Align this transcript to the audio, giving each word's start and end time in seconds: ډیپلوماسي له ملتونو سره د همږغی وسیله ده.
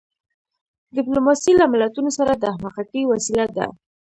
ډیپلوماسي 0.95 1.51
له 1.59 1.65
ملتونو 1.73 2.09
سره 2.17 2.33
د 2.37 2.43
همږغی 2.55 3.01
وسیله 3.11 3.45
ده. 3.57 3.65